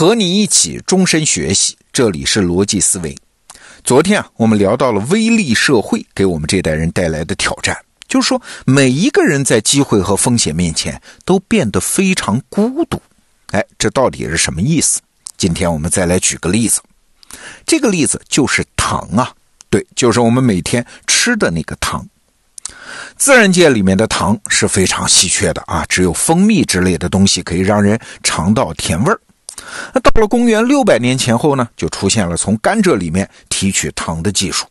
[0.00, 3.14] 和你一起终身学习，这里是逻辑思维。
[3.84, 7.76] 昨天啊，我们聊到了微利社会给我们这代人带来的挑战，
[8.08, 12.98] 就是说每一个人在机会和风险面前都变得非常孤独。
[13.48, 15.02] 哎，这到底是什么意思？
[15.36, 16.80] 今天我们再来举个例子，
[17.66, 19.34] 这个例子就是糖啊，
[19.68, 22.08] 对，就是我们每天吃的那个糖。
[23.18, 29.20] 自然界里面的糖是非常稀缺的啊，只有蜂蜜之类的东西可以让人尝到甜味儿。
[29.92, 34.66] 那到了公元六百年前后呢，就出现了从甘蔗里面提取糖的技术。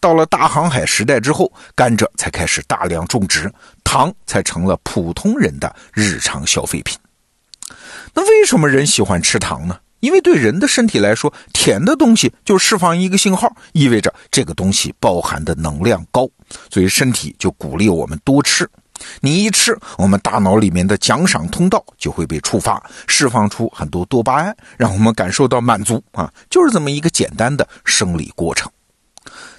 [0.00, 3.52] 到了大航海时代之后，甘蔗才开始大量种植，
[3.82, 6.96] 糖才成了普通人的日常消费品。
[8.14, 9.78] 那为什么人喜欢吃糖呢？
[10.00, 16.28] 因为对人的身体来说，甜的东西就释放一个信号，意味着这个东西包含的能量高，
[16.70, 18.68] 所以身体就鼓励我们多吃。
[19.20, 28.70] 你一吃，我们大脑里面的奖赏通道就会被触发，释放出很多多巴胺，让我们感受到满足啊，就是这么一个简单的生理过程。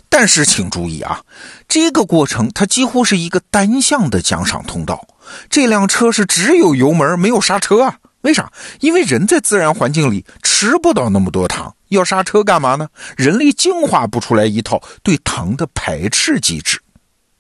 [0.08, 1.22] 但是请注意啊，
[1.68, 5.06] 这个过程它几乎是一个单向的奖赏通道，
[5.50, 7.98] 这辆车是只有油门没有刹车啊。
[8.22, 8.52] 为啥？
[8.80, 12.88] 因为人在自然环境里吃不到那么多糖，要刹车干嘛呢？
[13.16, 16.80] 人类进化不出来一套对糖的排斥机制。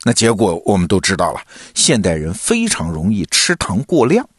[0.07, 1.41] 那结果我们都知道了，
[1.73, 4.29] 现代人非常容易吃糖过量。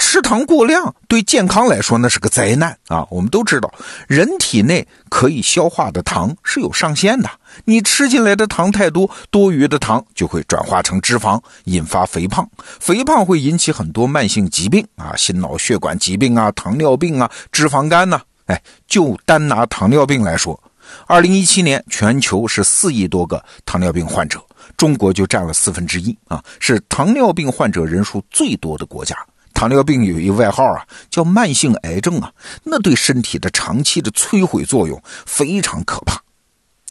[0.00, 3.06] 吃糖过量对健康来说那是个灾难啊！
[3.08, 3.72] 我们都知道，
[4.08, 7.30] 人体内可以消化的糖是有上限的，
[7.64, 12.46] 你吃进来的糖太多，多余的糖就会转化成脂肪，引发肥胖。
[12.80, 18.20] 肥胖会引起很多慢性疾病啊，心脑血管疾病啊，糖尿病啊，脂肪肝呐。
[18.46, 20.60] 哎，就单拿糖尿病来说，
[21.06, 24.44] 二零一七年全球是四亿多个糖尿病患者。
[24.76, 29.16] 中国就占了四分之一啊，是糖尿病患者人数最多的国家。
[29.54, 32.30] 糖尿病有一个外号啊，叫慢性癌症啊，
[32.62, 36.20] 那对身体的长期的摧毁作用非常可怕。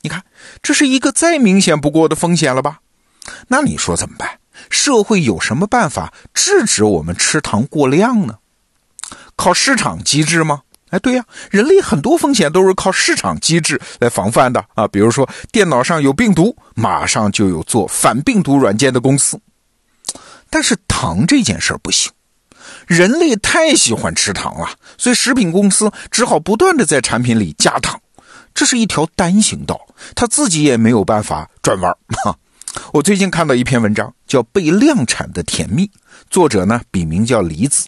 [0.01, 0.23] 你看，
[0.63, 2.79] 这是一个再明显不过的风险了吧？
[3.47, 4.39] 那你说怎么办？
[4.69, 8.39] 社会有什么办法制止我们吃糖过量呢？
[9.35, 10.61] 靠市场机制吗？
[10.91, 14.87] 哎，对呀，人类很多风险都是靠市场机制来防范的啊。
[14.87, 19.39] 比如说，电脑上有病毒，马上就有做反病毒软件的公司。
[20.49, 22.11] 但是糖这件事儿不行，
[22.87, 27.99] 人类太喜欢吃糖了，所以食品公司只好不断的在产品里加糖。
[28.53, 31.91] 这是一条单行道，他自己也没有办法转弯
[32.23, 32.37] 哈，
[32.93, 35.87] 我最近看到一篇文章，叫《被量产的甜蜜》，
[36.29, 37.87] 作者呢笔名叫李子。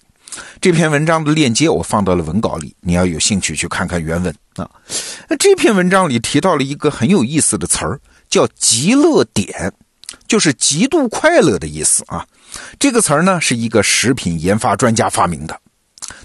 [0.59, 4.69] 这篇文章的链接我放到了文稿里，你要有兴趣去看看原文啊。
[5.29, 7.99] 那这篇文章里提到了一个很有意思的词儿，
[8.29, 9.73] 叫“极乐点”，
[10.27, 12.25] 就是极度快乐的意思啊。
[12.79, 15.59] 这个词儿呢是一个食品研发专家发明的，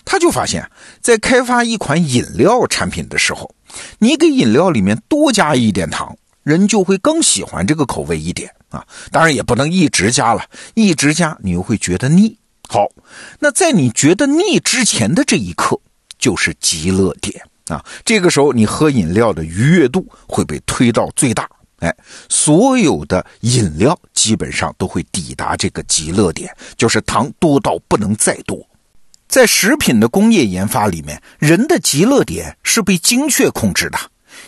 [0.05, 0.69] 他就发现，
[1.01, 3.55] 在开发一款饮料产品的时候，
[3.99, 8.85] 你给饮料里面多加一点糖，人就会更喜欢这个口味一点啊。
[9.11, 10.45] 当然也不能一直加了，
[10.75, 12.39] 一直加你又会觉得腻。
[12.69, 12.89] 好，
[13.39, 15.79] 那在你觉得腻之前的这一刻，
[16.19, 17.85] 就是极乐点啊！
[18.05, 21.49] 这个时候，你喝饮料的愉悦度会被推到最大，
[21.81, 21.95] 哎，
[22.29, 28.67] 所有的饮料基本上都会抵达这个极乐点，就是糖多到不能再多。
[29.29, 33.99] 在食品的工业研发里面，人的极乐点是被精确控制的。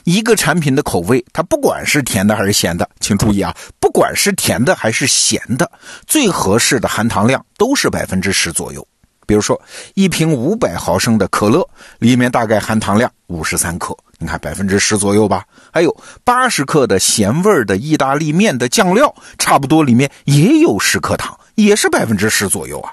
[0.05, 5.71] 一个产品的口味，它不管是甜的还是咸的，请注意啊，不管是甜的还是咸的，
[6.07, 8.87] 最合适的含糖量都是百分之十左右。
[9.27, 9.59] 比如说，
[9.95, 11.67] 一瓶五百毫升的可乐
[11.99, 15.47] 里面大概含糖量五十三克，你看百分之十左右吧。
[15.73, 22.93] 还有八十克的咸味的意大利面的酱料，差不多里面也有十克糖，也是百分之十左右啊。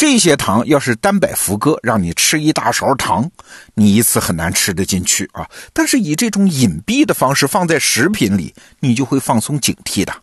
[0.00, 3.30] 这些糖要是单摆福哥让你吃一大勺糖，
[3.74, 5.46] 你一次很难吃得进去啊。
[5.74, 10.14] 但是以这种隐蔽的方式放在食品里，你就会放松警惕的。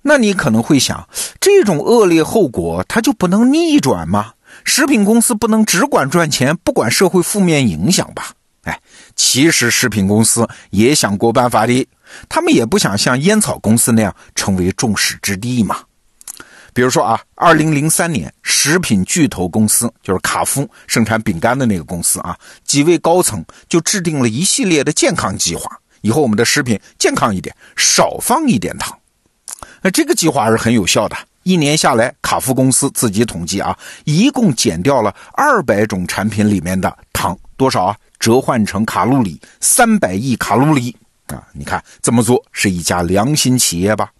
[0.00, 1.06] 那你可能会想，
[1.38, 4.32] 这种恶劣后果它就不能逆转吗？
[4.64, 8.32] 食品公司不能只管赚钱，不管社会负面影响吧？
[8.62, 8.80] 哎，
[9.16, 11.86] 其实食品公司也想过办法的，
[12.30, 15.76] 他们也不想像烟草公司那样成为众矢之的嘛。
[16.72, 25.70] 比如说啊，二零零三年，食品巨头公司就是卡夫生产饼干的那个公司啊，几位高层就制定了一系列的健康计划，
[26.00, 28.96] 以后我们的食品健康一点，少放一点糖。
[29.82, 37.96] 那这个计划是很有效的，一年下来，卡夫公司自己统计啊，一共减掉了二百种产品里面的糖，多少啊？
[38.18, 40.94] 折换成卡路里，三百亿卡路里
[41.28, 41.42] 啊！
[41.54, 44.10] 你看这么做是一家良心企业吧？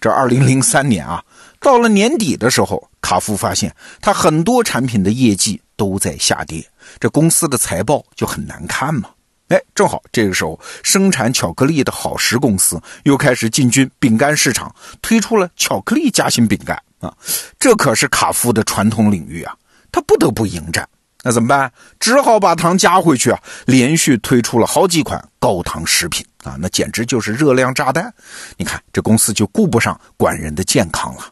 [0.00, 1.24] 这二零零三年啊。
[1.60, 6.64] 到了年底的时候，卡夫发现他很多产品的业绩都在下跌，
[7.00, 9.10] 这公司的财报就很难看嘛。
[9.48, 17.12] 哎，正好这个时候，生产巧克力的好时公司又开始进军饼干市场，推出了巧克力夹心饼干啊，
[17.58, 19.56] 这可是卡夫的传统领域啊，
[19.90, 20.88] 他不得不迎战。
[21.24, 21.72] 那怎么办？
[21.98, 23.40] 只好把糖加回去啊！
[23.66, 28.12] 连续推出了好几款高糖食品啊，那简直就是热量炸弹。
[28.56, 31.22] 你看，这公司就顾不上管人的健康了。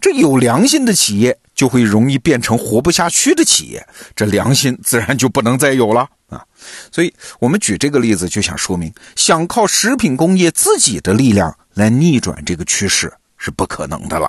[0.00, 3.86] 这有良心的企业就会容易变成活不下去的企业，
[4.16, 6.44] 这良心自然就不能再有了啊！
[6.90, 14.28] 所以，我们举这个例子就想说明，想靠食品工业自己的力量来逆转这个趋势是不可能的了。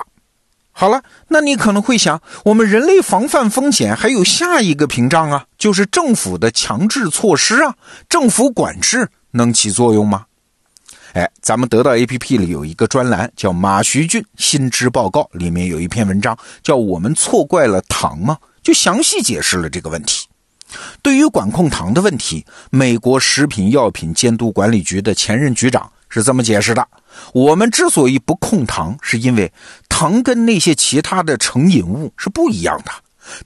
[0.71, 7.75] 好了，那你可能会想，我们人类防范风险还有下一个屏障啊，就是政府的强制措施啊，
[8.07, 10.25] 政府管制能起作用吗？
[11.13, 20.27] 哎，咱们得到 A P P 里有一个专栏叫马徐俊新知报告，里面有一篇文章叫《我们错怪了糖吗》，就详细解释了这个问题。
[21.03, 26.87] 对于管控糖的问题，美国食品药品监督管理局的前任局长是这么解释的。
[27.31, 29.51] 我们之所以不控糖，是因为
[29.87, 32.91] 糖跟那些其他的成瘾物是不一样的。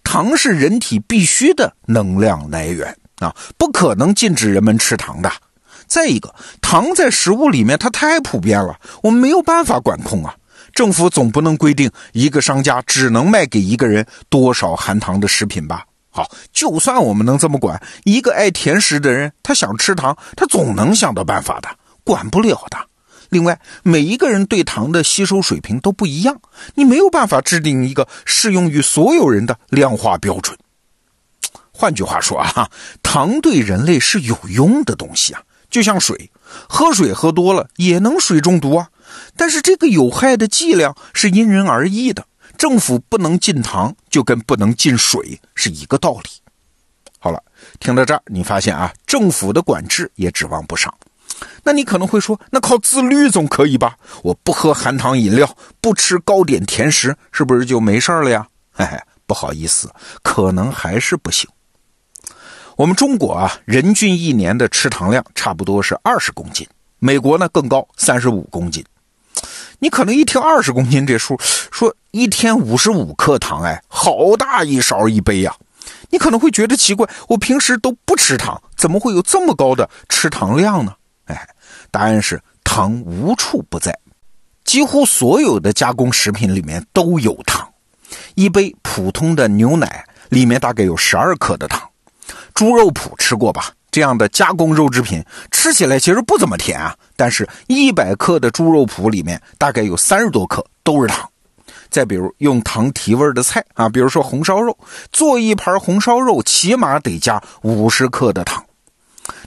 [0.06, 5.30] 糖是人体必需的能量来源啊，不可能禁止人们吃糖的。
[5.88, 10.36] 再一个，糖在食物里面它太普遍了，我们没有办法管控啊。
[10.74, 15.86] 政府总不能规定一个商家只能卖给一个人多少含糖的食品吧？
[16.10, 21.70] 好，就算我们能这么管，一个爱甜食的人他想吃糖，他总能想到办法的，
[22.04, 22.78] 管不了的。
[23.30, 26.40] 另外，每一个人对糖的吸收水平都不一样，
[26.76, 30.58] 你没有办法制定一个适用于所有人的量化标准。
[31.72, 32.70] 换句话说啊，
[33.04, 36.32] 糖对人类是有用的东西啊，就像水，
[36.68, 38.90] 喝水喝多了也能水中毒啊。
[39.36, 42.26] 但是这个有害的剂量是因人而异的，
[42.58, 46.30] 政府不能禁糖，就跟不能禁水是一个道理。
[47.20, 47.42] 好了，
[47.80, 50.94] 听到这儿，你发现啊，政府的管制也指望不上。
[51.64, 53.98] 那你可能会说，那靠自律总可以吧？
[54.24, 58.48] 我不喝含糖饮料，不吃糕点甜食，是不是就没事了呀？
[58.72, 59.92] 嘿嘿，不好意思，
[60.22, 61.50] 可能还是不行。
[62.78, 66.68] 我们中国啊，人均一年的吃糖量差不多是二十公斤，
[67.00, 68.86] 美国呢更高，三十五公斤。
[69.80, 71.36] 你可能一听二十公斤这数，
[71.72, 75.56] 说一天五十五克糖，哎，好大一勺一杯呀！
[76.12, 80.94] 你可能会觉得奇怪，我平时都不吃糖，怎么会有这么高的吃糖量呢？
[81.26, 81.50] 哎，
[81.90, 83.98] 答案是糖无处不在，
[84.64, 87.68] 几乎所有的加工食品里面都有糖。
[88.36, 91.82] 一杯普通的牛奶里面大概有十二克的糖。
[92.58, 93.72] 猪肉脯吃过吧？
[93.92, 101.30] 这样的加工肉制品吃起来其实不怎么甜啊，但是一百克的猪肉脯里面大概有三十多克都是糖。
[101.92, 104.76] 再比如用糖提味的菜啊，比如说红烧肉，
[105.12, 108.66] 做一盘红烧肉起码得加五十克的糖。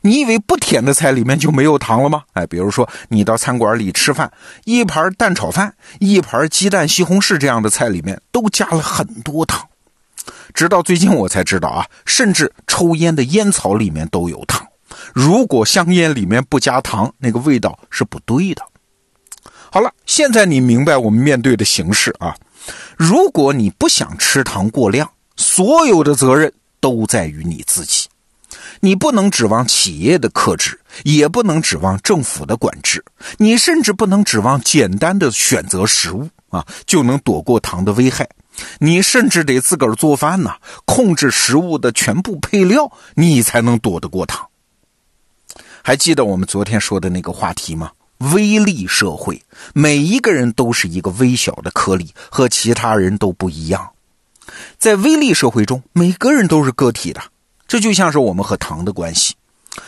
[0.02, 2.22] 你以为不甜的菜里面就没有糖了吗？
[2.34, 4.30] 哎，比如说你到餐馆里吃饭，
[4.64, 9.66] 一盘蛋炒饭、一盘鸡蛋西红柿这样的菜里面都加了很多糖。
[10.54, 14.66] 直到最近我才知道啊，甚至抽烟的烟草里面都有糖。
[15.14, 18.62] 如果香烟里面不加糖，那个味道是不对的。
[19.70, 22.34] 好了，现在你明白我们面对的形势啊。
[22.96, 28.08] 如果你不想吃糖过量，所有的责任都在于你自己。
[28.80, 33.04] 你不能指望企业的克制，也不能指望政府的管制，
[33.38, 38.28] 你甚至不能指望简单的选择食物啊就能躲过糖的危害。
[38.78, 44.48] 你甚至得自个儿做饭呢，控制食物的全部配料，你才能躲得过糖。
[45.82, 47.92] 还记得我们昨天说的那个话题吗？
[48.34, 53.90] 微粒社会，每一个人都是一个微小的颗粒，和其他人都不一样。
[54.78, 57.22] 在微粒社会中，每个人都是个体的。
[57.66, 59.34] 这就像是我们和糖的关系。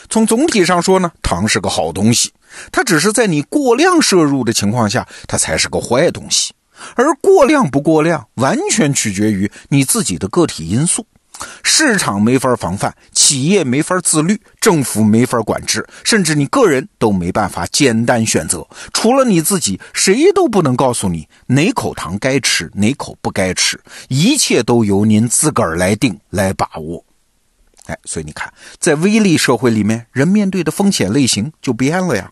[0.08, 2.32] 从总体上说呢，糖是个好东西，
[2.70, 6.54] 它只是在你过量摄入的情况下，它才是个坏东西。
[6.94, 11.06] 而过量不过量，完全取决于你自己的个体因素。
[11.64, 18.64] 市场没法防范，企业没法自律，政府没法管制，甚至你个人都没办法简单选择。
[18.92, 23.80] 除了你自己，谁都不能告诉你哪口糖该吃，哪口不该吃。
[24.08, 27.04] 一切都由您自个儿来定，来把握。
[27.86, 32.30] 哎，所以你看，在微利社会里面，人面对的风险类型就变了呀。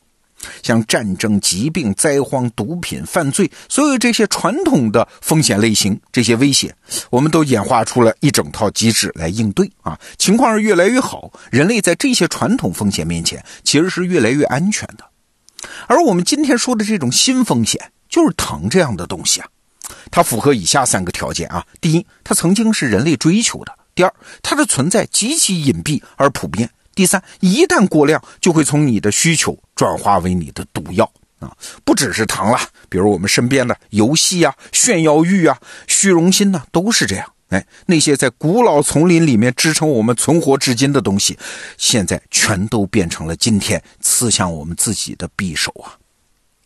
[0.62, 6.74] 像战争、疾病、灾荒、毒品、犯罪，所有这些传统的风险类型，这些威胁，
[7.10, 9.98] 我们都演化出了一整套机制来应对啊。
[10.18, 15.04] 情况是越来越好，人类在这些传统风险面前，其实是越来越安全的。
[15.86, 19.48] 而我们今天说的这种新风险，就是糖这样的东西啊。
[20.10, 31.50] 它符合以下三个条件啊：第一，它曾经是人类追求的；第二，它的存在极其隐蔽而普遍；第三，一旦过量，就会从你的需求转化为你的毒药啊！
[31.86, 32.58] 不只是糖了，
[32.90, 35.56] 比如我们身边的游戏啊、炫耀欲啊、
[35.86, 37.32] 虚荣心呢，都是这样。
[37.48, 41.38] 哎，那些在古老丛林里面支撑我们存活至今的东西，
[41.78, 45.96] 现在全都变成了今天刺向我们自己的匕首啊！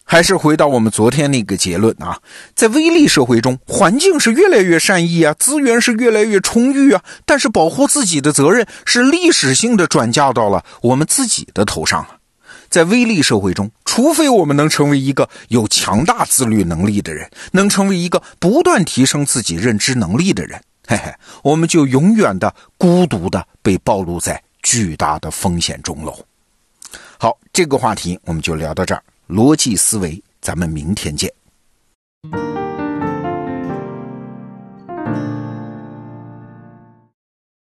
[0.03, 2.21] 还是回到我们昨天那个结论啊，
[2.57, 12.19] 在微利社会中，环境是越来越善意啊，资源是越来越充裕啊，但是保护自己的责任是历史性的转嫁到了我们自己的头上啊。
[12.75, 21.15] 在微利社会中，除非我们能成为一个有强大自律能力的人，能成为一个不断提升自己认知能力的人，嘿嘿，
[21.45, 26.19] 我们就永远的孤独的被暴露在巨大的风险中喽。
[27.17, 29.01] 好，这个话题我们就聊到这儿。
[29.29, 31.33] 逻辑思维，咱们明天见。